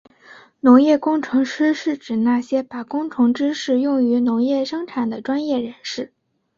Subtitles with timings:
[0.61, 6.11] 农业工程师是指那些把工程知识用于农业生产的专业人士。